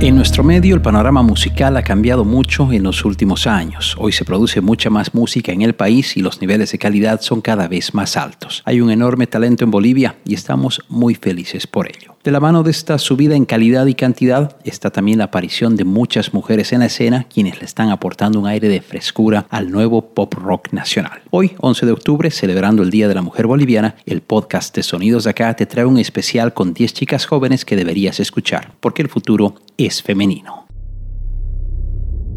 En 0.00 0.14
nuestro 0.14 0.44
medio 0.44 0.76
el 0.76 0.80
panorama 0.80 1.22
musical 1.22 1.76
ha 1.76 1.82
cambiado 1.82 2.24
mucho 2.24 2.72
en 2.72 2.84
los 2.84 3.04
últimos 3.04 3.48
años. 3.48 3.96
Hoy 3.98 4.12
se 4.12 4.24
produce 4.24 4.60
mucha 4.60 4.90
más 4.90 5.12
música 5.12 5.50
en 5.50 5.62
el 5.62 5.74
país 5.74 6.16
y 6.16 6.20
los 6.20 6.40
niveles 6.40 6.70
de 6.70 6.78
calidad 6.78 7.20
son 7.20 7.40
cada 7.40 7.66
vez 7.66 7.94
más 7.94 8.16
altos. 8.16 8.62
Hay 8.64 8.80
un 8.80 8.92
enorme 8.92 9.26
talento 9.26 9.64
en 9.64 9.72
Bolivia 9.72 10.14
y 10.24 10.34
estamos 10.34 10.80
muy 10.88 11.16
felices 11.16 11.66
por 11.66 11.88
ello. 11.88 12.17
De 12.28 12.32
la 12.32 12.40
mano 12.40 12.62
de 12.62 12.70
esta 12.70 12.98
subida 12.98 13.36
en 13.36 13.46
calidad 13.46 13.86
y 13.86 13.94
cantidad 13.94 14.54
está 14.62 14.90
también 14.90 15.16
la 15.16 15.24
aparición 15.24 15.76
de 15.76 15.84
muchas 15.84 16.34
mujeres 16.34 16.74
en 16.74 16.80
la 16.80 16.84
escena 16.84 17.24
quienes 17.24 17.58
le 17.58 17.64
están 17.64 17.88
aportando 17.88 18.38
un 18.38 18.46
aire 18.46 18.68
de 18.68 18.82
frescura 18.82 19.46
al 19.48 19.70
nuevo 19.70 20.12
pop 20.12 20.34
rock 20.34 20.74
nacional. 20.74 21.22
Hoy, 21.30 21.52
11 21.58 21.86
de 21.86 21.92
octubre, 21.92 22.30
celebrando 22.30 22.82
el 22.82 22.90
Día 22.90 23.08
de 23.08 23.14
la 23.14 23.22
Mujer 23.22 23.46
Boliviana, 23.46 23.96
el 24.04 24.20
podcast 24.20 24.76
de 24.76 24.82
Sonidos 24.82 25.24
de 25.24 25.30
Acá 25.30 25.56
te 25.56 25.64
trae 25.64 25.86
un 25.86 25.96
especial 25.96 26.52
con 26.52 26.74
10 26.74 26.92
chicas 26.92 27.24
jóvenes 27.24 27.64
que 27.64 27.76
deberías 27.76 28.20
escuchar, 28.20 28.74
porque 28.80 29.00
el 29.00 29.08
futuro 29.08 29.54
es 29.78 30.02
femenino. 30.02 30.66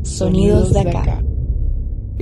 Sonidos 0.03 0.71
de 0.71 0.79
Acá. 0.79 1.21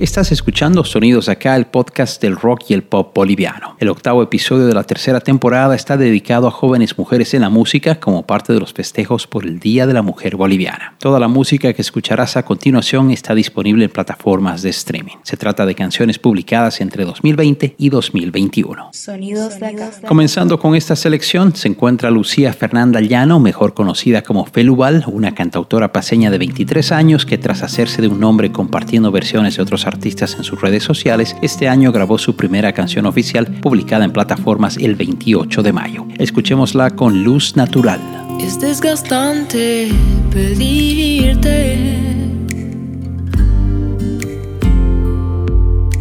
Estás 0.00 0.32
escuchando 0.32 0.82
Sonidos 0.82 1.28
Acá, 1.28 1.56
el 1.56 1.66
podcast 1.66 2.22
del 2.22 2.34
rock 2.34 2.62
y 2.68 2.72
el 2.72 2.82
pop 2.82 3.14
boliviano. 3.14 3.76
El 3.78 3.90
octavo 3.90 4.22
episodio 4.22 4.64
de 4.66 4.72
la 4.72 4.84
tercera 4.84 5.20
temporada 5.20 5.74
está 5.74 5.98
dedicado 5.98 6.48
a 6.48 6.50
jóvenes 6.50 6.96
mujeres 6.96 7.34
en 7.34 7.42
la 7.42 7.50
música 7.50 8.00
como 8.00 8.26
parte 8.26 8.54
de 8.54 8.60
los 8.60 8.72
festejos 8.72 9.26
por 9.26 9.44
el 9.44 9.60
Día 9.60 9.86
de 9.86 9.92
la 9.92 10.00
Mujer 10.00 10.36
Boliviana. 10.36 10.94
Toda 11.00 11.20
la 11.20 11.28
música 11.28 11.74
que 11.74 11.82
escucharás 11.82 12.38
a 12.38 12.46
continuación 12.46 13.10
está 13.10 13.34
disponible 13.34 13.84
en 13.84 13.90
plataformas 13.90 14.62
de 14.62 14.70
streaming. 14.70 15.16
Se 15.22 15.36
trata 15.36 15.66
de 15.66 15.74
canciones 15.74 16.18
publicadas 16.18 16.80
entre 16.80 17.04
2020 17.04 17.74
y 17.76 17.90
2021. 17.90 18.88
Sonidos 18.94 19.60
de 19.60 19.66
Acá. 19.66 19.90
Comenzando 20.08 20.58
con 20.58 20.76
esta 20.76 20.96
selección 20.96 21.54
se 21.54 21.68
encuentra 21.68 22.10
Lucía 22.10 22.54
Fernanda 22.54 23.02
Llano, 23.02 23.38
mejor 23.38 23.74
conocida 23.74 24.22
como 24.22 24.46
Felubal, 24.46 25.04
una 25.08 25.34
cantautora 25.34 25.92
paseña 25.92 26.30
de 26.30 26.38
23 26.38 26.90
años 26.90 27.26
que 27.26 27.36
tras 27.36 27.62
hacerse 27.62 28.00
de 28.00 28.08
un 28.08 28.18
nombre 28.18 28.50
compartiendo 28.50 29.12
versiones 29.12 29.58
de 29.58 29.62
otros 29.62 29.89
artistas 29.90 30.34
en 30.36 30.44
sus 30.44 30.60
redes 30.60 30.84
sociales, 30.84 31.36
este 31.42 31.68
año 31.68 31.92
grabó 31.92 32.16
su 32.18 32.36
primera 32.36 32.72
canción 32.72 33.06
oficial 33.06 33.46
publicada 33.60 34.04
en 34.04 34.12
plataformas 34.12 34.76
el 34.76 34.94
28 34.94 35.62
de 35.62 35.72
mayo. 35.72 36.06
Escuchémosla 36.18 36.90
con 36.90 37.24
Luz 37.24 37.56
Natural. 37.56 38.00
Es 38.40 38.58
desgastante 38.58 39.90
pedirte 40.32 41.76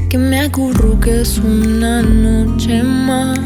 que 0.10 0.18
me 0.18 0.40
acurruques 0.40 1.38
una 1.40 2.02
noche 2.02 2.82
más. 2.84 3.40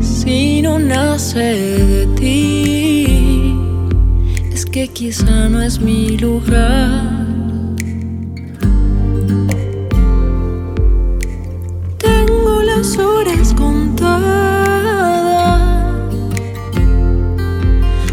Si 0.00 0.62
no 0.62 0.78
nace 0.78 1.38
de 1.38 2.06
ti, 2.16 3.01
es 4.52 4.66
que 4.66 4.88
quizá 4.88 5.48
no 5.48 5.62
es 5.62 5.80
mi 5.80 6.18
lugar. 6.18 7.26
Tengo 11.98 12.62
las 12.62 12.98
horas 12.98 13.54
contadas. 13.54 14.12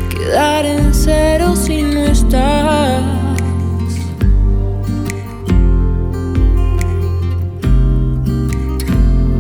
Quedar 0.09 0.65
en 0.65 0.93
cero 0.93 1.55
si 1.55 1.83
no 1.83 2.03
estás. 2.05 3.03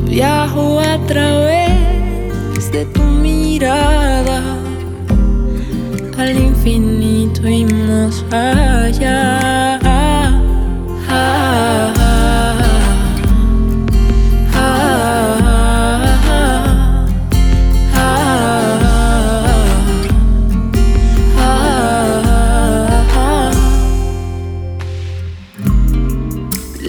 Viajo 0.05 0.79
a 0.79 0.97
través 1.07 2.71
de 2.73 2.85
tu 2.85 3.03
mirada 3.03 4.68
al 6.19 6.37
infinito 6.37 7.47
y 7.47 7.65
más 7.65 8.23
allá. 8.31 9.79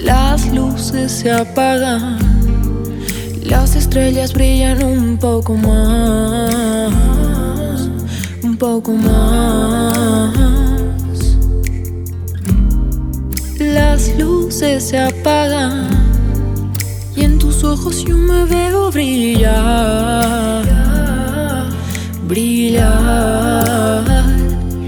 Las 0.05 0.53
luces 0.53 1.13
se 1.13 1.31
apagan, 1.31 2.19
las 3.43 3.77
estrellas 3.77 4.33
brillan 4.33 4.83
un 4.83 5.19
poco 5.19 5.55
más, 5.55 6.93
poco 8.61 8.93
más. 8.93 10.35
Las 13.59 14.15
luces 14.19 14.89
se 14.91 14.99
apagan 14.99 15.89
y 17.17 17.25
en 17.25 17.39
tus 17.39 17.65
ojos 17.65 18.05
yo 18.05 18.17
me 18.19 18.45
veo 18.45 18.91
brillar, 18.91 20.63
brillar, 22.29 24.05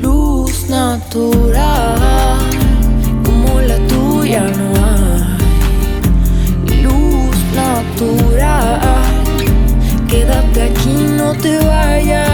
luz 0.03 0.69
natural 0.69 2.41
como 3.25 3.61
la 3.63 3.79
tuya 3.89 4.43
no 4.59 4.69
hay, 4.85 6.83
luz 6.83 7.37
natural. 7.55 8.81
Quédate 10.09 10.63
aquí, 10.65 10.95
no 11.17 11.33
te 11.33 11.59
vayas, 11.59 12.32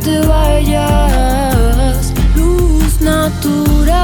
te 0.00 0.20
vayas. 0.26 1.96
Luz 2.34 3.00
natural, 3.00 3.94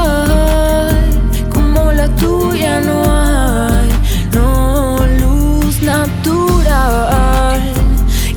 como 1.53 1.93
la 1.93 2.09
tuya 2.17 2.81
no 2.81 3.03
hay. 3.11 3.89
No, 4.33 4.99
luz 5.21 5.83
natural. 5.83 7.61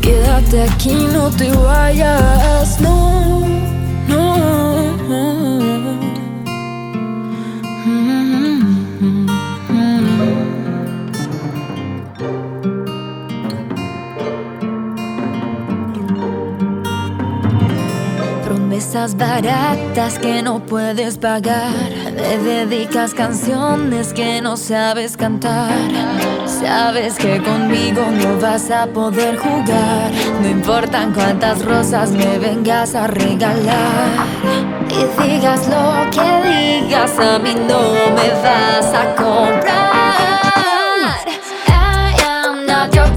Quédate 0.01 0.63
aquí, 0.63 1.07
no 1.13 1.29
te 1.29 1.51
vayas, 1.51 2.46
baratas 19.15 20.19
que 20.19 20.41
no 20.41 20.59
puedes 20.59 21.17
pagar. 21.17 21.71
Me 22.15 22.37
dedicas 22.37 23.13
canciones 23.13 24.13
que 24.13 24.41
no 24.41 24.57
sabes 24.57 25.15
cantar. 25.15 25.71
Sabes 26.45 27.15
que 27.15 27.41
conmigo 27.41 28.03
no 28.11 28.39
vas 28.39 28.69
a 28.71 28.87
poder 28.87 29.37
jugar. 29.37 30.11
No 30.41 30.49
importan 30.49 31.13
cuántas 31.13 31.63
rosas 31.63 32.11
me 32.11 32.39
vengas 32.39 32.95
a 32.95 33.07
regalar. 33.07 34.25
Y 34.89 35.21
digas 35.21 35.67
lo 35.67 36.09
que 36.11 36.81
digas, 36.81 37.11
a 37.19 37.39
mí 37.39 37.55
no 37.55 37.81
me 38.15 38.29
vas 38.41 38.93
a 38.93 39.15
comprar. 39.15 40.07
rosas 42.87 43.16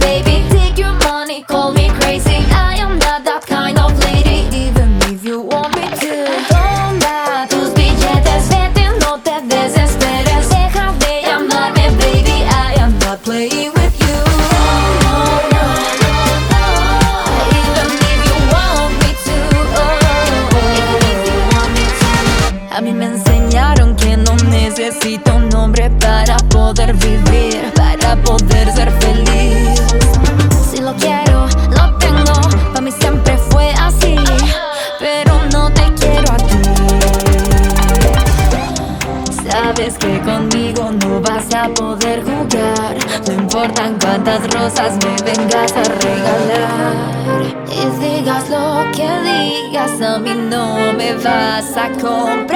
vas 51.98 52.04
a 52.04 52.49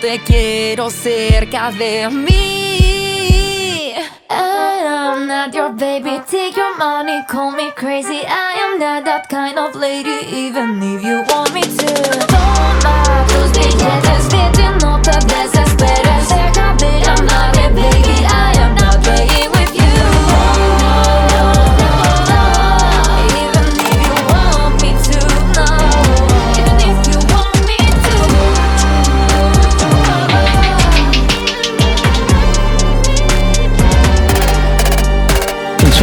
te 0.00 0.20
quiero 0.20 0.90
cerca 0.90 1.70
de 1.72 2.08
mí. 2.08 3.94
I 4.30 4.84
am 4.86 5.26
not 5.26 5.54
your 5.54 5.72
baby, 5.72 6.20
take 6.30 6.56
your 6.56 6.76
money, 6.76 7.24
call 7.28 7.52
me 7.52 7.70
crazy. 7.72 8.22
I 8.26 8.54
am 8.64 8.78
not 8.78 9.04
that 9.06 9.28
kind 9.28 9.58
of 9.58 9.74
lady, 9.74 10.18
even 10.30 10.80
if 10.82 11.02
you 11.02 11.24
want 11.28 11.52
me 11.52 11.62
to. 11.62 11.94
Toma 12.26 13.24
tus 13.28 13.50
billetes, 13.52 14.28
vete, 14.28 14.70
no 14.82 15.00
te 15.02 15.18
desesperes. 15.26 16.17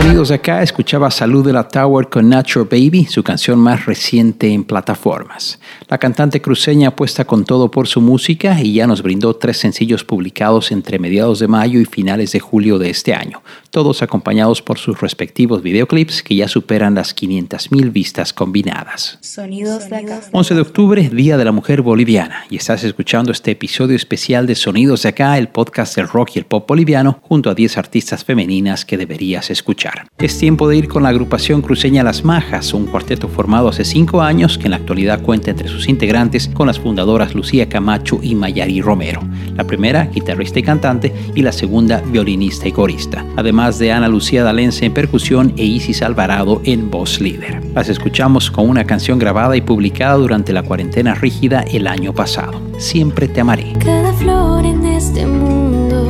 De 0.05 0.35
acá 0.35 0.63
escuchaba 0.63 1.11
Salud 1.11 1.45
de 1.45 1.51
la 1.51 1.67
Tower 1.67 2.09
con 2.09 2.29
Natural 2.29 2.67
Baby, 2.69 3.05
su 3.05 3.21
canción 3.21 3.59
más 3.59 3.85
reciente 3.85 4.47
en 4.47 4.63
plataformas. 4.63 5.59
La 5.87 5.97
cantante 5.97 6.41
cruceña 6.41 6.89
apuesta 6.89 7.25
con 7.25 7.43
todo 7.43 7.69
por 7.69 7.87
su 7.87 8.01
música 8.01 8.59
y 8.61 8.73
ya 8.73 8.87
nos 8.87 9.01
brindó 9.01 9.35
tres 9.35 9.57
sencillos 9.57 10.03
publicados 10.03 10.71
entre 10.71 10.99
mediados 10.99 11.39
de 11.39 11.47
mayo 11.47 11.79
y 11.79 11.85
finales 11.85 12.31
de 12.31 12.39
julio 12.39 12.79
de 12.79 12.91
este 12.91 13.13
año, 13.13 13.43
todos 13.71 14.01
acompañados 14.01 14.61
por 14.61 14.77
sus 14.77 15.01
respectivos 15.01 15.61
videoclips 15.61 16.23
que 16.23 16.35
ya 16.35 16.47
superan 16.47 16.95
las 16.95 17.15
500.000 17.15 17.91
vistas 17.91 18.31
combinadas. 18.31 19.17
Sonidos 19.21 19.89
de 19.89 19.95
acá. 19.97 20.21
11 20.31 20.55
de 20.55 20.61
octubre, 20.61 21.09
Día 21.09 21.37
de 21.37 21.45
la 21.45 21.51
Mujer 21.51 21.81
Boliviana, 21.81 22.45
y 22.49 22.55
estás 22.55 22.83
escuchando 22.83 23.31
este 23.31 23.51
episodio 23.51 23.95
especial 23.95 24.47
de 24.47 24.55
Sonidos 24.55 25.03
de 25.03 25.09
Acá, 25.09 25.37
el 25.37 25.49
podcast 25.49 25.95
del 25.95 26.07
rock 26.07 26.31
y 26.35 26.39
el 26.39 26.45
pop 26.45 26.67
boliviano, 26.67 27.19
junto 27.21 27.49
a 27.49 27.55
10 27.55 27.77
artistas 27.77 28.23
femeninas 28.23 28.85
que 28.85 28.97
deberías 28.97 29.49
escuchar. 29.51 29.94
Es 30.17 30.37
tiempo 30.37 30.67
de 30.67 30.77
ir 30.77 30.87
con 30.87 31.03
la 31.03 31.09
agrupación 31.09 31.61
cruceña 31.61 32.03
Las 32.03 32.23
Majas, 32.23 32.73
un 32.73 32.85
cuarteto 32.85 33.27
formado 33.27 33.67
hace 33.69 33.83
5 33.83 34.21
años 34.21 34.57
que 34.57 34.65
en 34.65 34.71
la 34.71 34.77
actualidad 34.77 35.21
cuenta 35.21 35.51
entre 35.51 35.67
sus 35.67 35.89
integrantes 35.89 36.47
con 36.47 36.67
las 36.67 36.79
fundadoras 36.79 37.35
Lucía 37.35 37.69
Camacho 37.69 38.19
y 38.21 38.33
Mayari 38.33 38.81
Romero. 38.81 39.21
La 39.55 39.65
primera, 39.65 40.05
guitarrista 40.05 40.59
y 40.59 40.63
cantante, 40.63 41.13
y 41.35 41.41
la 41.41 41.51
segunda, 41.51 42.01
violinista 42.01 42.67
y 42.67 42.71
corista. 42.71 43.25
Además 43.35 43.77
de 43.77 43.91
Ana 43.91 44.07
Lucía 44.07 44.43
Dalense 44.43 44.85
en 44.85 44.93
percusión 44.93 45.53
e 45.57 45.65
Isis 45.65 46.01
Alvarado 46.01 46.61
en 46.63 46.89
voz 46.89 47.19
líder. 47.19 47.61
Las 47.73 47.89
escuchamos 47.89 48.49
con 48.49 48.69
una 48.69 48.85
canción 48.85 49.19
grabada 49.19 49.55
y 49.57 49.61
publicada 49.61 50.15
durante 50.15 50.53
la 50.53 50.63
cuarentena 50.63 51.13
rígida 51.13 51.61
el 51.61 51.87
año 51.87 52.13
pasado. 52.13 52.61
Siempre 52.77 53.27
te 53.27 53.41
amaré. 53.41 53.73
Cada 53.83 54.13
flor 54.13 54.65
en 54.65 54.85
este 54.85 55.25
mundo 55.25 56.07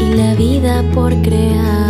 y 0.00 0.14
la 0.14 0.34
vida 0.34 0.82
por 0.94 1.14
crear. 1.22 1.87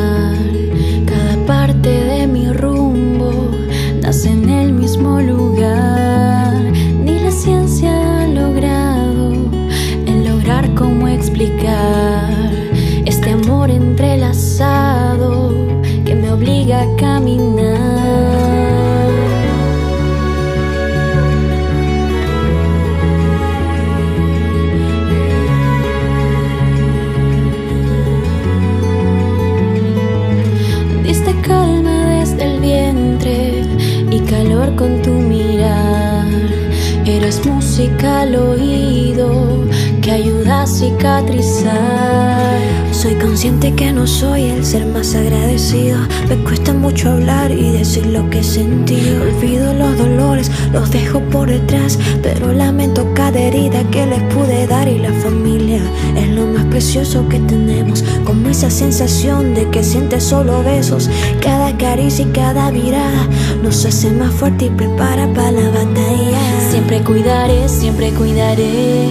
Al 37.80 38.34
oído 38.34 39.64
que 40.02 40.10
ayuda 40.10 40.62
a 40.62 40.66
cicatrizar. 40.66 42.58
Soy 42.90 43.14
consciente 43.14 43.72
que 43.72 43.92
no 43.92 44.04
soy 44.04 44.46
el 44.46 44.64
ser 44.64 44.84
más 44.86 45.14
agradecido. 45.14 45.96
Me 46.28 46.34
cuesta 46.38 46.72
mucho 46.72 47.12
hablar 47.12 47.52
y 47.52 47.70
decir 47.70 48.06
lo 48.06 48.28
que 48.30 48.42
sentí. 48.42 48.98
Olvido 49.22 49.72
los 49.74 49.96
dolores, 49.96 50.50
los 50.72 50.90
dejo 50.90 51.20
por 51.30 51.48
detrás. 51.48 52.00
Pero 52.20 52.52
lamento 52.52 53.06
cada 53.14 53.38
herida 53.38 53.84
que 53.92 54.06
les 54.06 54.22
pude 54.34 54.66
dar. 54.66 54.88
Y 54.88 54.98
la 54.98 55.12
familia 55.12 55.80
es 56.16 56.28
lo 56.30 56.46
más 56.46 56.64
precioso 56.64 57.28
que 57.28 57.38
tenemos. 57.38 58.02
Como 58.24 58.48
esa 58.48 58.70
sensación 58.70 59.54
de 59.54 59.70
que 59.70 59.84
sientes 59.84 60.24
solo 60.24 60.64
besos. 60.64 61.08
Cada 61.40 61.76
caricia 61.78 62.24
y 62.24 62.32
cada 62.32 62.72
mirada 62.72 63.28
nos 63.62 63.84
hace 63.84 64.10
más 64.10 64.34
fuerte 64.34 64.64
y 64.64 64.70
prepara 64.70 65.32
para 65.32 65.52
la 65.52 65.70
batalla. 65.70 66.57
Siempre 66.68 67.00
cuidaré, 67.02 67.68
siempre 67.68 68.10
cuidaré. 68.12 69.08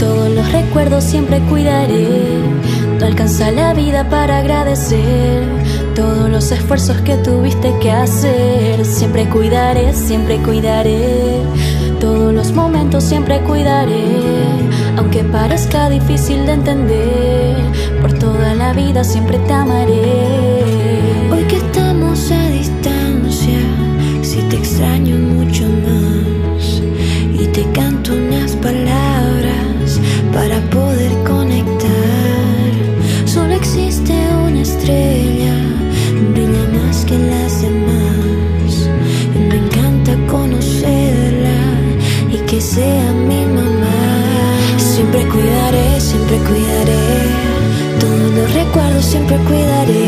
Todos 0.00 0.30
los 0.30 0.50
recuerdos 0.50 1.04
siempre 1.04 1.40
cuidaré. 1.40 2.40
No 2.98 3.04
alcanza 3.04 3.50
la 3.50 3.74
vida 3.74 4.08
para 4.08 4.38
agradecer 4.38 5.44
todos 5.94 6.30
los 6.30 6.50
esfuerzos 6.50 6.96
que 7.02 7.16
tuviste 7.18 7.74
que 7.80 7.90
hacer. 7.90 8.84
Siempre 8.84 9.28
cuidaré, 9.28 9.92
siempre 9.92 10.38
cuidaré. 10.38 11.42
Todos 12.00 12.32
los 12.32 12.52
momentos 12.52 13.04
siempre 13.04 13.40
cuidaré. 13.40 14.04
Aunque 14.96 15.22
parezca 15.22 15.90
difícil 15.90 16.46
de 16.46 16.52
entender, 16.52 17.56
por 18.00 18.14
toda 18.14 18.54
la 18.54 18.72
vida 18.72 19.04
siempre 19.04 19.38
te 19.40 19.52
amaré. 19.52 20.45
Sea 42.76 43.10
mi 43.30 43.42
mamá. 43.56 43.98
Siempre 44.76 45.20
cuidaré, 45.32 45.88
siempre 45.98 46.36
cuidaré. 46.48 47.04
Todos 48.02 48.30
los 48.38 48.48
recuerdos 48.60 49.04
siempre 49.12 49.36
cuidaré. 49.48 50.06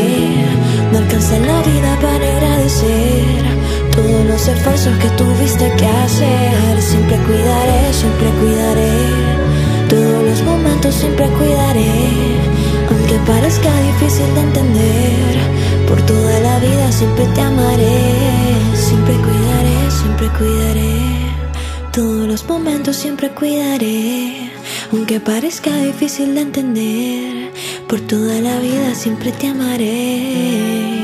No 0.91 0.97
alcanza 0.99 1.35
la 1.49 1.59
vida 1.69 1.91
para 2.05 2.25
agradecer 2.35 3.41
todos 3.97 4.23
los 4.31 4.41
esfuerzos 4.53 4.93
que 5.01 5.09
tuviste 5.21 5.65
que 5.79 5.87
hacer. 6.03 6.73
Siempre 6.89 7.17
cuidaré, 7.27 7.81
siempre 8.01 8.27
cuidaré. 8.39 8.95
Todos 9.93 10.21
los 10.29 10.39
momentos 10.51 10.93
siempre 11.01 11.25
cuidaré. 11.39 11.93
Aunque 12.89 13.15
parezca 13.31 13.71
difícil 13.89 14.29
de 14.35 14.41
entender, 14.47 15.33
momentos 22.49 22.95
siempre 22.95 23.29
cuidaré. 23.29 24.51
Aunque 24.91 25.19
parezca 25.19 25.71
difícil 25.77 26.33
de 26.33 26.41
entender, 26.41 27.51
por 27.87 28.01
toda 28.01 28.41
la 28.41 28.59
vida 28.59 28.95
siempre 28.95 29.31
te 29.31 29.47
amaré. 29.47 30.98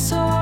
Y 0.00 0.39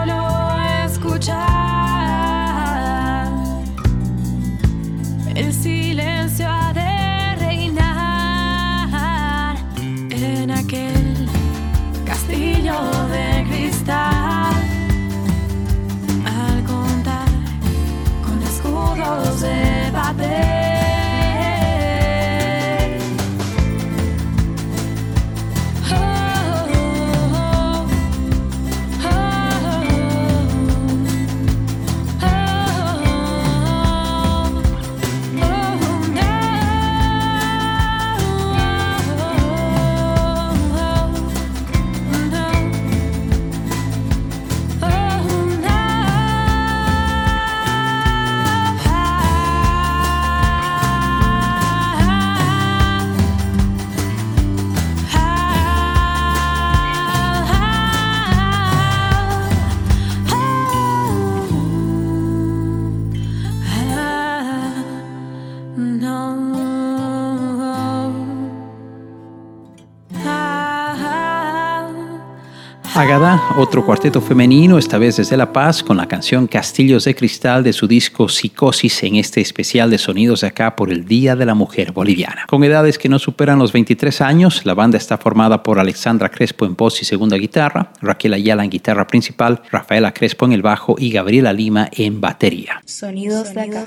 Agadá, 72.99 73.40
otro 73.57 73.87
cuarteto 73.87 74.21
femenino, 74.21 74.76
esta 74.76 74.99
vez 74.99 75.19
desde 75.19 75.37
La 75.37 75.52
Paz, 75.52 75.85
con 75.85 75.99
la 75.99 76.09
canción 76.09 76.49
Castillos 76.49 77.05
de 77.05 77.14
Cristal 77.14 77.62
de 77.62 77.73
su 77.73 77.87
disco 77.87 78.28
Psicosis 78.28 79.05
en 79.05 79.14
este 79.14 79.40
especial 79.40 79.88
de 79.88 79.99
sonidos 79.99 80.40
de 80.40 80.49
acá 80.49 80.75
por 80.75 80.90
el 80.90 81.05
Día 81.05 81.37
de 81.37 81.47
la 81.47 81.55
Mujer 81.55 81.93
Boliviana. 81.93 82.47
Con 82.49 82.64
edades 82.64 82.99
que 82.99 83.09
no 83.09 83.21
superan 83.21 83.61
los 83.61 83.73
23 83.73 84.21
años, 84.21 84.67
la 84.67 84.75
banda 84.75 84.99
está 84.99 85.17
formada 85.17 85.62
por 85.62 85.78
Alexandra 85.78 86.28
Crespo 86.28 86.67
en 86.67 86.75
voz 86.75 87.00
y 87.00 87.05
segunda 87.05 87.37
guitarra, 87.37 87.93
Raquel 88.00 88.35
Ayala 88.35 88.64
en 88.64 88.71
guitarra 88.71 89.07
principal, 89.07 89.62
Rafaela 89.71 90.12
Crespo 90.12 90.47
en 90.47 90.52
el 90.52 90.62
bajo 90.62 90.97
y 90.99 91.12
Gabriela 91.12 91.52
Lima 91.52 91.88
en 91.93 92.21
batería. 92.21 92.83
Sonidos 92.85 93.55
de 93.55 93.61
acá. 93.61 93.85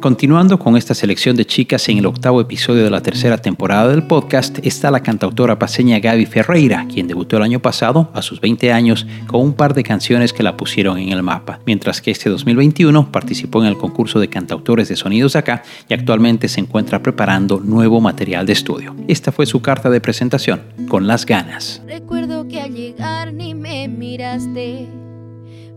Continuando 0.00 0.60
con 0.60 0.76
esta 0.76 0.94
selección 0.94 1.34
de 1.34 1.46
chicas 1.46 1.88
en 1.88 1.98
el 1.98 2.06
octavo 2.06 2.40
episodio 2.40 2.84
de 2.84 2.90
la 2.90 3.00
tercera 3.00 3.38
temporada 3.38 3.88
del 3.88 4.04
podcast, 4.04 4.64
está 4.64 4.92
la 4.92 5.00
cantautora 5.00 5.58
paseña 5.58 5.98
Gaby 5.98 6.26
Ferreira, 6.26 6.86
quien 6.88 7.08
debutó 7.08 7.38
el 7.38 7.42
año 7.42 7.58
pasado 7.58 8.08
a 8.14 8.22
sus 8.22 8.35
20 8.40 8.72
años 8.72 9.06
con 9.26 9.40
un 9.40 9.54
par 9.54 9.74
de 9.74 9.82
canciones 9.82 10.32
que 10.32 10.42
la 10.42 10.56
pusieron 10.56 10.98
en 10.98 11.10
el 11.10 11.22
mapa, 11.22 11.60
mientras 11.66 12.00
que 12.00 12.10
este 12.10 12.30
2021 12.30 13.12
participó 13.12 13.62
en 13.62 13.68
el 13.68 13.76
concurso 13.76 14.20
de 14.20 14.28
cantautores 14.28 14.88
de 14.88 14.96
sonidos 14.96 15.36
acá 15.36 15.62
y 15.88 15.94
actualmente 15.94 16.48
se 16.48 16.60
encuentra 16.60 17.02
preparando 17.02 17.60
nuevo 17.60 18.00
material 18.00 18.46
de 18.46 18.52
estudio. 18.52 18.94
Esta 19.08 19.32
fue 19.32 19.46
su 19.46 19.62
carta 19.62 19.90
de 19.90 20.00
presentación, 20.00 20.62
con 20.88 21.06
las 21.06 21.26
ganas. 21.26 21.82
Recuerdo 21.86 22.46
que 22.48 22.60
al 22.60 22.74
llegar 22.74 23.32
ni 23.32 23.54
me 23.54 23.88
miraste, 23.88 24.88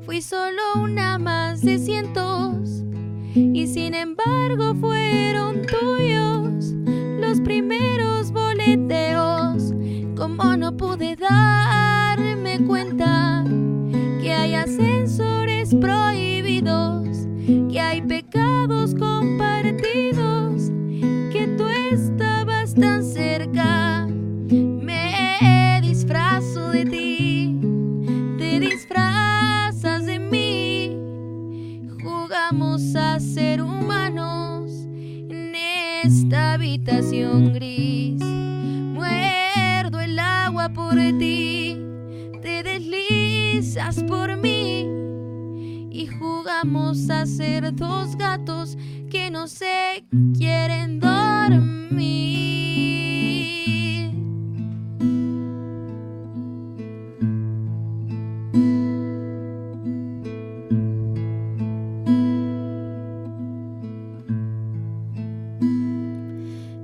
fui 0.05 0.21
solo 0.21 0.61
una 0.75 1.17
más 1.17 1.61
de 1.61 1.77
cientos 1.77 2.83
y 3.35 3.67
sin 3.67 3.93
embargo 3.93 4.75
fueron 4.75 5.61
tuyos 5.61 6.73
los 7.19 7.39
primeros 7.41 8.31
boleteos. 8.31 9.73
Como 10.15 10.57
no 10.57 10.75
pude 10.75 11.15
que 11.15 11.78
hay 14.39 14.55
ascensores 14.55 15.75
prohibidos, 15.75 17.27
que 17.69 17.79
hay 17.79 18.01
pecados 18.01 18.95
compartidos, 18.95 20.71
que 21.31 21.45
tú 21.57 21.67
estabas 21.67 22.73
tan 22.73 23.03
cerca. 23.03 24.07
Me 24.49 25.79
disfrazo 25.81 26.69
de 26.69 26.85
ti, 26.85 27.59
te 28.37 28.59
disfrazas 28.61 30.05
de 30.05 30.19
mí. 30.19 30.97
Jugamos 32.01 32.95
a 32.95 33.19
ser 33.19 33.61
humanos 33.61 34.71
en 35.29 35.53
esta 36.05 36.53
habitación 36.53 37.53
gris. 37.53 38.21
Muerdo 38.93 39.99
el 39.99 40.17
agua 40.17 40.69
por 40.69 40.95
ti, 41.19 41.38
por 43.97 44.37
mí. 44.37 44.87
Y 45.91 46.07
jugamos 46.07 47.09
a 47.09 47.25
ser 47.25 47.73
dos 47.73 48.15
gatos 48.15 48.77
que 49.09 49.31
no 49.31 49.47
se 49.47 50.05
quieren 50.37 50.99
dormir. 50.99 51.89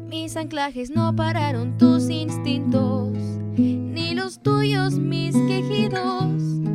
Mis 0.09 0.35
anclajes 0.35 0.89
no 0.89 1.15
pararon 1.15 1.77
tus 1.77 2.09
instintos, 2.09 3.13
ni 3.55 4.15
los 4.15 4.39
tuyos 4.41 4.97
mis 4.97 5.35
quejidos. 5.35 6.74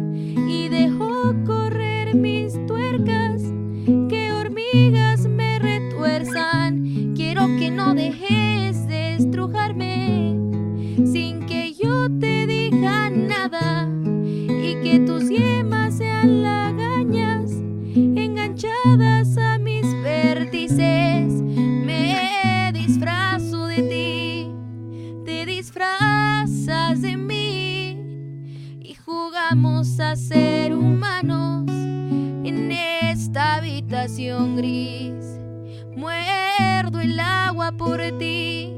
Por 37.80 37.98
ti, 38.18 38.76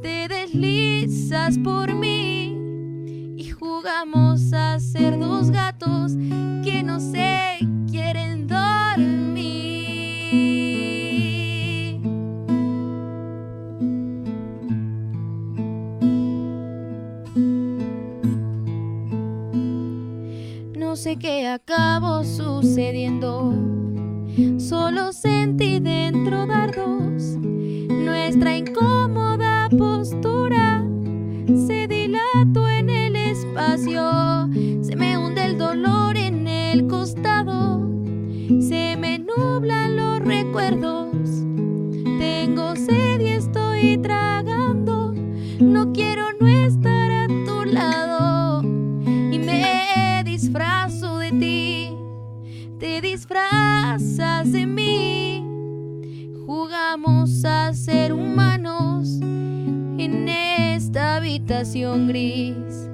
te 0.00 0.28
deslizas 0.28 1.58
por 1.58 1.92
mí 1.92 3.34
y 3.36 3.50
jugamos 3.50 4.52
a 4.52 4.78
ser 4.78 5.18
dos 5.18 5.50
gatos 5.50 6.12
que 6.62 6.84
no 6.84 7.00
se 7.00 7.58
quieren 7.90 8.46
dormir. 8.46 9.10
No 20.78 20.94
sé 20.94 21.16
qué 21.16 21.48
acabó 21.48 22.22
sucediendo. 22.22 23.79
Incómoda 28.60 29.68
postura 29.70 30.84
se 31.66 31.88
dilató 31.88 32.68
en 32.68 32.90
el 32.90 33.16
espacio. 33.16 34.48
Se 34.82 34.96
me 34.96 35.16
hunde 35.16 35.44
el 35.46 35.56
dolor 35.56 36.16
en 36.16 36.46
el 36.46 36.86
costado. 36.86 37.88
Se 38.60 38.96
me 38.98 39.18
nublan 39.18 39.96
los 39.96 40.20
recuerdos. 40.20 40.99
Gris. 61.72 62.88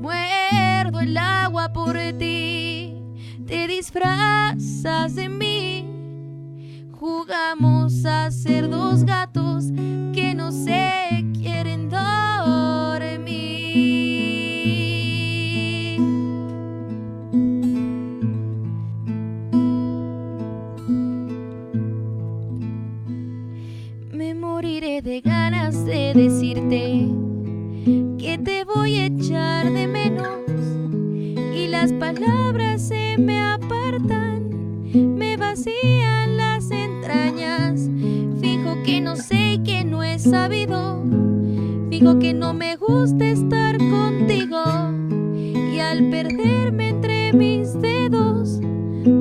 Muerdo 0.00 1.00
el 1.00 1.16
agua 1.16 1.72
por 1.72 1.96
ti. 2.18 2.94
Te 3.46 3.66
disfrazas 3.66 5.16
de 5.16 5.28
mí. 5.28 6.86
Jugamos 6.92 8.04
a 8.04 8.30
ser 8.30 8.70
dos 8.70 9.04
gatos 9.04 9.64
que 27.84 28.40
te 28.42 28.64
voy 28.64 28.96
a 28.96 29.06
echar 29.06 29.70
de 29.70 29.86
menos. 29.86 30.38
Y 31.54 31.66
las 31.66 31.92
palabras 31.92 32.88
se 32.88 33.16
me 33.18 33.40
apartan, 33.40 34.88
me 34.92 35.36
vacían 35.36 36.36
las 36.36 36.70
entrañas. 36.70 37.88
Fijo 38.40 38.82
que 38.84 39.00
no 39.00 39.16
sé 39.16 39.60
que 39.64 39.84
no 39.84 40.02
he 40.02 40.18
sabido, 40.18 41.02
fijo 41.90 42.18
que 42.18 42.32
no 42.32 42.54
me 42.54 42.76
gusta 42.76 43.26
estar 43.26 43.76
contigo. 43.78 44.62
Y 45.72 45.78
al 45.78 46.08
perderme 46.10 46.88
entre 46.88 47.32
mis 47.32 47.78
dedos 47.80 48.60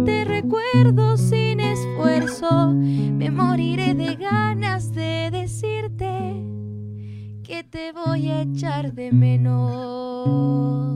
te 0.05 0.23
recuerdo 0.23 1.17
sin 1.17 1.59
esfuerzo, 1.59 2.71
me 2.71 3.29
moriré 3.29 3.93
de 3.93 4.15
ganas 4.15 4.93
de 4.93 5.22
que 7.43 7.63
te 7.63 7.91
voy 7.91 8.29
a 8.29 8.41
echar 8.41 8.93
de 8.93 9.11
menos. 9.11 10.95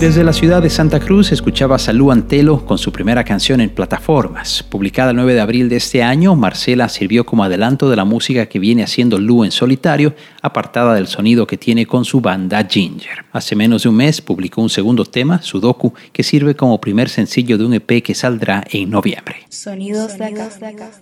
Desde 0.00 0.24
la 0.24 0.32
ciudad 0.32 0.60
de 0.60 0.70
Santa 0.70 0.98
Cruz 0.98 1.30
escuchaba 1.30 1.78
Salú 1.78 2.10
Antelo 2.10 2.66
con 2.66 2.78
su 2.78 2.90
primera 2.90 3.22
canción 3.22 3.60
en 3.60 3.70
plataformas. 3.70 4.64
Publicada 4.64 5.10
el 5.10 5.16
9 5.16 5.34
de 5.34 5.40
abril 5.40 5.68
de 5.68 5.76
este 5.76 6.02
año, 6.02 6.34
Marcela 6.34 6.88
sirvió 6.88 7.24
como 7.24 7.44
adelanto 7.44 7.88
de 7.88 7.94
la 7.94 8.04
música 8.04 8.46
que 8.46 8.58
viene 8.58 8.82
haciendo 8.82 9.18
Lu 9.18 9.44
en 9.44 9.52
solitario, 9.52 10.14
apartada 10.42 10.94
del 10.94 11.06
sonido 11.06 11.46
que 11.46 11.56
tiene 11.56 11.86
con 11.86 12.04
su 12.04 12.20
banda 12.20 12.66
Ginger. 12.68 13.24
Hace 13.32 13.54
menos 13.54 13.84
de 13.84 13.88
un 13.88 13.94
mes 13.94 14.20
publicó 14.20 14.62
un 14.62 14.68
segundo 14.68 15.04
tema, 15.04 15.40
Sudoku, 15.40 15.94
que 16.12 16.24
sirve 16.24 16.56
como 16.56 16.80
primer 16.80 17.08
sencillo 17.08 17.56
de 17.56 17.64
un 17.64 17.74
EP 17.74 18.02
que 18.02 18.14
saldrá 18.14 18.64
en 18.72 18.90
noviembre. 18.90 19.36
Sonidos 19.48 20.18
de 20.18 20.24
acá. 20.24 20.50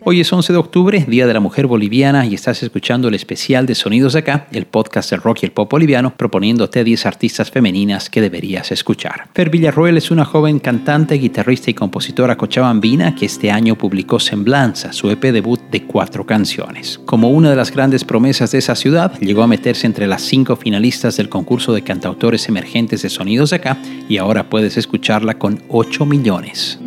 Hoy 0.04 0.20
es 0.20 0.30
11 0.30 0.52
de 0.52 0.58
octubre, 0.58 1.04
Día 1.08 1.26
de 1.26 1.32
la 1.32 1.40
Mujer 1.40 1.66
Boliviana, 1.66 2.26
y 2.26 2.34
estás 2.34 2.62
escuchando 2.62 3.08
el 3.08 3.14
especial 3.14 3.64
de 3.64 3.74
Sonidos 3.74 4.12
de 4.12 4.18
Acá, 4.18 4.46
el 4.52 4.66
podcast 4.66 5.10
del 5.10 5.22
rock 5.22 5.38
y 5.42 5.46
el 5.46 5.52
pop 5.52 5.70
boliviano, 5.70 6.14
proponiéndote 6.14 6.84
10 6.84 7.06
artistas 7.06 7.50
femeninas 7.50 8.10
que 8.10 8.20
deberías 8.20 8.70
escuchar. 8.70 8.81
Fer 9.34 9.50
Villarroel 9.50 9.96
es 9.96 10.10
una 10.10 10.24
joven 10.24 10.58
cantante, 10.58 11.14
guitarrista 11.14 11.70
y 11.70 11.74
compositora 11.74 12.36
cochabambina 12.36 13.14
que 13.14 13.26
este 13.26 13.50
año 13.50 13.76
publicó 13.76 14.20
Semblanza, 14.20 14.92
su 14.92 15.10
EP 15.10 15.22
debut 15.32 15.60
de 15.70 15.84
cuatro 15.84 16.26
canciones. 16.26 17.00
Como 17.04 17.30
una 17.30 17.50
de 17.50 17.56
las 17.56 17.70
grandes 17.70 18.04
promesas 18.04 18.52
de 18.52 18.58
esa 18.58 18.74
ciudad, 18.74 19.18
llegó 19.20 19.42
a 19.42 19.46
meterse 19.46 19.86
entre 19.86 20.06
las 20.06 20.22
cinco 20.22 20.56
finalistas 20.56 21.16
del 21.16 21.28
concurso 21.28 21.72
de 21.72 21.82
cantautores 21.82 22.48
emergentes 22.48 23.02
de 23.02 23.10
Sonidos 23.10 23.50
de 23.50 23.56
Acá, 23.56 23.78
y 24.08 24.18
ahora 24.18 24.48
puedes 24.48 24.76
escucharla 24.76 25.38
con 25.38 25.62
8 25.68 26.06
millones. 26.06 26.78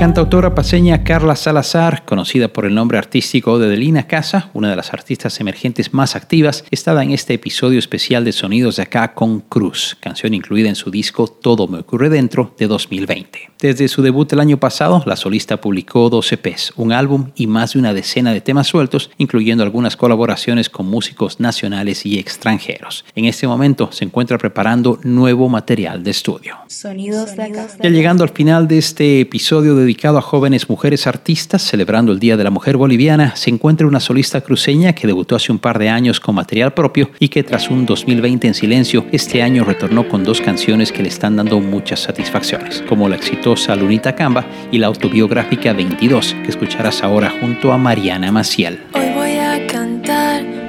Cantautora 0.00 0.54
paseña 0.54 1.04
Carla 1.04 1.36
Salazar, 1.36 2.06
conocida 2.06 2.48
por 2.48 2.64
el 2.64 2.74
nombre 2.74 2.96
artístico 2.96 3.58
de 3.58 3.68
Delina 3.68 4.06
Casa, 4.06 4.48
una 4.54 4.70
de 4.70 4.76
las 4.76 4.94
artistas 4.94 5.38
emergentes 5.40 5.92
más 5.92 6.16
activas, 6.16 6.64
estaba 6.70 7.02
en 7.02 7.10
este 7.10 7.34
episodio 7.34 7.78
especial 7.78 8.24
de 8.24 8.32
Sonidos 8.32 8.76
de 8.76 8.84
Acá 8.84 9.12
con 9.12 9.40
Cruz, 9.40 9.98
canción 10.00 10.32
incluida 10.32 10.70
en 10.70 10.74
su 10.74 10.90
disco 10.90 11.26
Todo 11.26 11.68
me 11.68 11.80
ocurre 11.80 12.08
dentro 12.08 12.54
de 12.58 12.66
2020. 12.66 13.50
Desde 13.60 13.88
su 13.88 14.00
debut 14.00 14.32
el 14.32 14.40
año 14.40 14.56
pasado, 14.56 15.02
la 15.04 15.16
solista 15.16 15.60
publicó 15.60 16.08
12 16.08 16.36
EPs, 16.36 16.72
un 16.76 16.92
álbum 16.92 17.32
y 17.34 17.46
más 17.46 17.74
de 17.74 17.80
una 17.80 17.92
decena 17.92 18.32
de 18.32 18.40
temas 18.40 18.68
sueltos, 18.68 19.10
incluyendo 19.18 19.62
algunas 19.62 19.98
colaboraciones 19.98 20.70
con 20.70 20.86
músicos 20.86 21.40
nacionales 21.40 22.06
y 22.06 22.18
extranjeros. 22.18 23.04
En 23.14 23.26
este 23.26 23.46
momento 23.46 23.92
se 23.92 24.06
encuentra 24.06 24.38
preparando 24.38 24.98
nuevo 25.02 25.50
material 25.50 26.02
de 26.02 26.12
estudio. 26.12 26.56
Sonidos 26.68 27.36
de 27.36 27.42
acá. 27.42 27.68
Ya 27.82 27.90
llegando 27.90 28.24
al 28.24 28.30
final 28.30 28.66
de 28.66 28.78
este 28.78 29.20
episodio 29.20 29.76
dedicado 29.90 30.18
a 30.18 30.22
jóvenes 30.22 30.70
mujeres 30.70 31.08
artistas, 31.08 31.62
celebrando 31.62 32.12
el 32.12 32.20
Día 32.20 32.36
de 32.36 32.44
la 32.44 32.50
Mujer 32.50 32.76
Boliviana, 32.76 33.34
se 33.34 33.50
encuentra 33.50 33.88
una 33.88 33.98
solista 33.98 34.40
cruceña 34.40 34.92
que 34.92 35.08
debutó 35.08 35.34
hace 35.34 35.50
un 35.50 35.58
par 35.58 35.80
de 35.80 35.88
años 35.88 36.20
con 36.20 36.36
material 36.36 36.72
propio 36.74 37.10
y 37.18 37.28
que 37.28 37.42
tras 37.42 37.68
un 37.70 37.86
2020 37.86 38.46
en 38.46 38.54
silencio, 38.54 39.04
este 39.10 39.42
año 39.42 39.64
retornó 39.64 40.08
con 40.08 40.22
dos 40.22 40.40
canciones 40.40 40.92
que 40.92 41.02
le 41.02 41.08
están 41.08 41.34
dando 41.34 41.58
muchas 41.58 41.98
satisfacciones, 41.98 42.84
como 42.88 43.08
la 43.08 43.16
exitosa 43.16 43.74
Lunita 43.74 44.14
Camba 44.14 44.46
y 44.70 44.78
la 44.78 44.86
autobiográfica 44.86 45.72
22, 45.72 46.36
que 46.44 46.50
escucharás 46.50 47.02
ahora 47.02 47.28
junto 47.40 47.72
a 47.72 47.76
Mariana 47.76 48.30
Maciel. 48.30 48.78
Hoy 48.94 49.10
voy 49.16 49.38
a 49.38 49.66
cantar. 49.66 50.60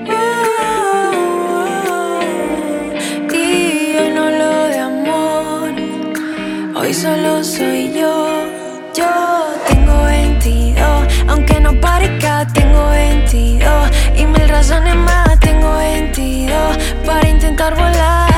Hoy 6.76 6.94
solo 6.96 7.44
soy 7.44 7.94
yo. 7.94 8.01
Yo 8.94 9.06
tengo 9.70 10.04
22, 10.04 10.86
aunque 11.30 11.62
no 11.62 11.80
parezca, 11.80 12.46
tengo 12.48 12.90
22 12.90 13.90
y 14.18 14.26
mil 14.26 14.50
razones 14.50 14.96
más. 14.96 15.40
Tengo 15.40 15.78
22 15.78 16.78
para 17.06 17.30
intentar 17.30 17.74
volar. 17.76 18.30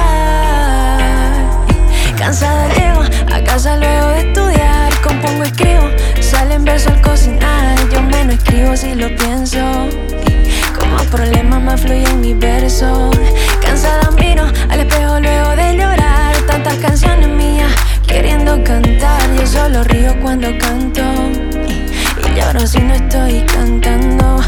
Cansada 2.20 2.68
llego 2.76 3.02
a 3.34 3.44
casa 3.44 3.78
luego 3.78 4.10
de 4.10 4.20
estudiar. 4.28 4.94
Compongo, 5.02 5.44
escribo, 5.44 5.90
salen 6.22 6.64
versos 6.64 6.92
al 6.92 7.02
cocinar. 7.02 7.76
Yo 7.92 8.04
menos 8.04 8.36
escribo 8.36 8.78
si 8.78 8.94
lo 8.94 9.08
pienso. 9.16 9.58
Con 10.78 10.92
más 10.94 11.08
problemas 11.08 11.62
más 11.64 11.82
fluyen 11.82 12.22
mis 12.22 12.38
versos. 12.38 13.13
Río 19.84 20.20
cuando 20.22 20.48
canto. 20.58 21.02
Y 22.24 22.40
lloro 22.40 22.66
si 22.66 22.80
no 22.80 22.94
estoy 22.94 23.42
cantando. 23.46 24.42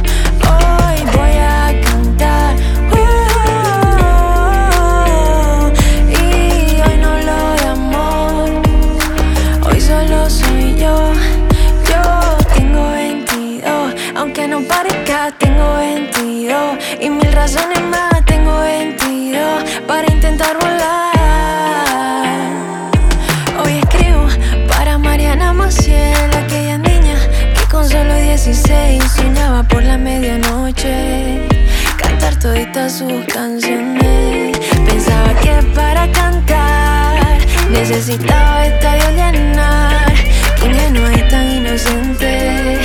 Necesitaba 37.88 38.66
estadio 38.66 39.10
llenar. 39.12 40.14
Que 40.58 40.66
ingenuo 40.66 41.12
y 41.12 41.30
tan 41.30 41.52
inocente. 41.58 42.80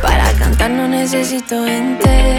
Para 0.00 0.32
cantar 0.34 0.70
no 0.70 0.86
necesito 0.86 1.64
gente. 1.64 2.38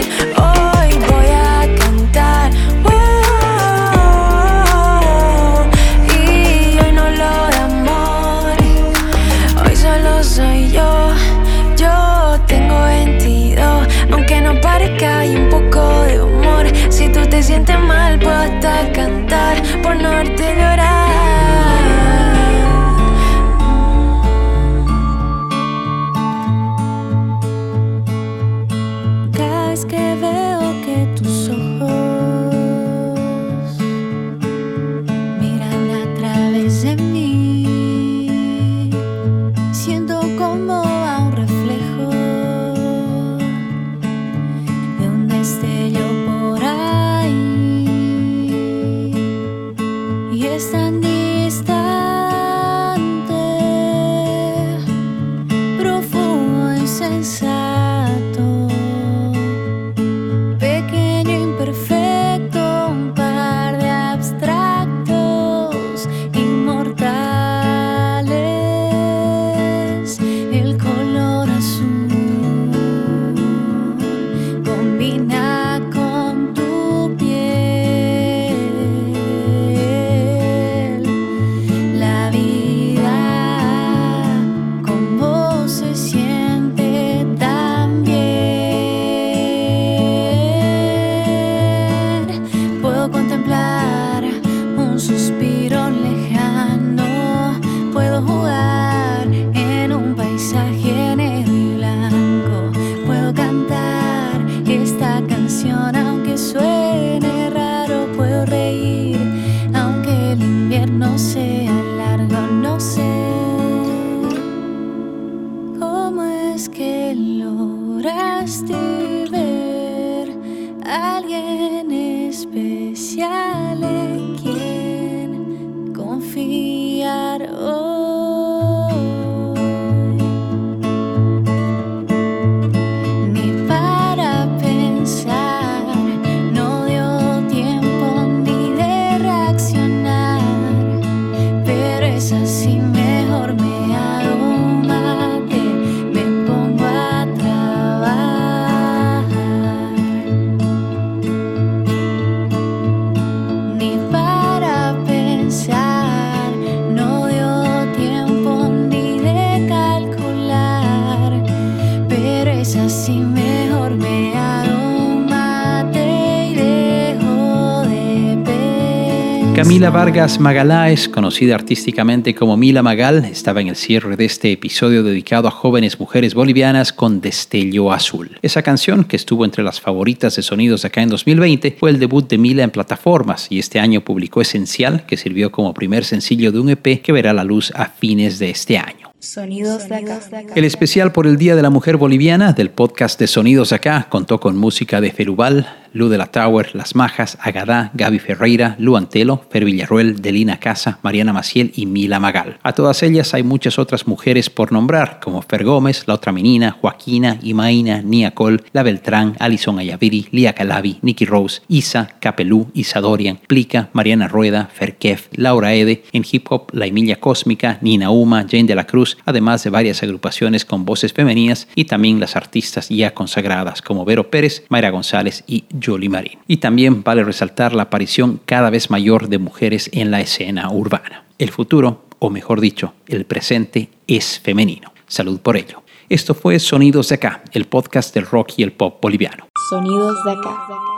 Camila 169.78 169.96
Vargas 169.96 170.40
Magaláes, 170.40 171.08
conocida 171.08 171.54
artísticamente 171.54 172.34
como 172.34 172.56
Mila 172.56 172.82
Magal, 172.82 173.24
estaba 173.26 173.60
en 173.60 173.68
el 173.68 173.76
cierre 173.76 174.16
de 174.16 174.24
este 174.24 174.50
episodio 174.50 175.04
dedicado 175.04 175.46
a 175.46 175.52
jóvenes 175.52 176.00
mujeres 176.00 176.34
bolivianas 176.34 176.92
con 176.92 177.20
Destello 177.20 177.92
Azul. 177.92 178.40
Esa 178.42 178.62
canción, 178.62 179.04
que 179.04 179.14
estuvo 179.14 179.44
entre 179.44 179.62
las 179.62 179.80
favoritas 179.80 180.34
de 180.34 180.42
sonidos 180.42 180.84
acá 180.84 181.02
en 181.02 181.10
2020, 181.10 181.76
fue 181.78 181.90
el 181.90 182.00
debut 182.00 182.28
de 182.28 182.38
Mila 182.38 182.64
en 182.64 182.70
plataformas 182.70 183.46
y 183.50 183.60
este 183.60 183.78
año 183.78 184.00
publicó 184.00 184.40
Esencial, 184.40 185.06
que 185.06 185.16
sirvió 185.16 185.52
como 185.52 185.72
primer 185.72 186.04
sencillo 186.04 186.50
de 186.50 186.58
un 186.58 186.70
EP 186.70 187.00
que 187.00 187.12
verá 187.12 187.32
la 187.32 187.44
luz 187.44 187.72
a 187.76 187.84
fines 187.84 188.40
de 188.40 188.50
este 188.50 188.78
año. 188.78 189.12
Sonidos 189.20 189.88
de 189.88 189.96
acá. 189.96 190.20
El 190.54 190.64
especial 190.64 191.10
por 191.10 191.26
el 191.26 191.36
Día 191.38 191.56
de 191.56 191.62
la 191.62 191.70
Mujer 191.70 191.96
Boliviana 191.96 192.52
del 192.52 192.70
podcast 192.70 193.18
de 193.18 193.26
Sonidos 193.26 193.72
Acá 193.72 194.06
contó 194.08 194.38
con 194.38 194.56
música 194.56 195.00
de 195.00 195.10
Ferubal, 195.10 195.87
Lu 195.92 196.08
de 196.08 196.18
la 196.18 196.26
Tower, 196.26 196.74
Las 196.74 196.94
Majas, 196.94 197.38
Agadá, 197.40 197.90
Gaby 197.94 198.18
Ferreira, 198.18 198.76
Lu 198.78 198.96
Antelo, 198.96 199.44
Fer 199.50 199.64
Villarruel, 199.64 200.20
Delina 200.20 200.58
Casa, 200.58 200.98
Mariana 201.02 201.32
Maciel 201.32 201.72
y 201.74 201.86
Mila 201.86 202.20
Magal. 202.20 202.58
A 202.62 202.72
todas 202.72 203.02
ellas 203.02 203.34
hay 203.34 203.42
muchas 203.42 203.78
otras 203.78 204.06
mujeres 204.06 204.50
por 204.50 204.72
nombrar, 204.72 205.20
como 205.20 205.42
Fer 205.42 205.64
Gómez, 205.64 206.04
La 206.06 206.14
Otra 206.14 206.32
Menina, 206.32 206.76
Joaquina, 206.80 207.38
Imaina, 207.42 208.02
Nia 208.02 208.32
Col, 208.32 208.62
La 208.72 208.82
Beltrán, 208.82 209.36
Alison 209.38 209.78
Ayaviri, 209.78 210.28
Lia 210.30 210.52
Calabi, 210.52 210.98
Nikki 211.02 211.24
Rose, 211.24 211.62
Isa, 211.68 212.10
Capelú, 212.20 212.70
Isa 212.74 213.00
Dorian, 213.00 213.38
Plica, 213.46 213.88
Mariana 213.92 214.28
Rueda, 214.28 214.68
Fer 214.72 214.96
Kef, 214.96 215.28
Laura 215.32 215.74
Ede, 215.74 216.04
en 216.12 216.24
hip 216.30 216.46
hop 216.50 216.70
La 216.72 216.86
Emilia 216.86 217.20
Cósmica, 217.20 217.78
Nina 217.80 218.10
Uma, 218.10 218.46
Jane 218.48 218.64
de 218.64 218.74
la 218.74 218.86
Cruz, 218.86 219.16
además 219.24 219.64
de 219.64 219.70
varias 219.70 220.02
agrupaciones 220.02 220.64
con 220.64 220.84
voces 220.84 221.12
femeninas 221.12 221.68
y 221.74 221.84
también 221.84 222.20
las 222.20 222.36
artistas 222.36 222.88
ya 222.88 223.14
consagradas 223.14 223.82
como 223.82 224.04
Vero 224.04 224.30
Pérez, 224.30 224.64
Mayra 224.68 224.90
González 224.90 225.44
y 225.46 225.64
Jolie 225.82 226.08
Marín. 226.08 226.38
Y 226.46 226.58
también 226.58 227.02
vale 227.02 227.24
resaltar 227.24 227.74
la 227.74 227.84
aparición 227.84 228.40
cada 228.44 228.70
vez 228.70 228.90
mayor 228.90 229.28
de 229.28 229.38
mujeres 229.38 229.90
en 229.92 230.10
la 230.10 230.20
escena 230.20 230.70
urbana. 230.70 231.24
El 231.38 231.50
futuro, 231.50 232.04
o 232.18 232.30
mejor 232.30 232.60
dicho, 232.60 232.94
el 233.06 233.24
presente, 233.24 233.90
es 234.06 234.40
femenino. 234.40 234.92
Salud 235.06 235.40
por 235.40 235.56
ello. 235.56 235.82
Esto 236.08 236.34
fue 236.34 236.58
Sonidos 236.58 237.10
de 237.10 237.16
Acá, 237.16 237.42
el 237.52 237.66
podcast 237.66 238.14
del 238.14 238.26
rock 238.26 238.52
y 238.56 238.62
el 238.62 238.72
pop 238.72 238.98
boliviano. 239.00 239.46
Sonidos 239.68 240.24
de 240.24 240.32
acá. 240.32 240.97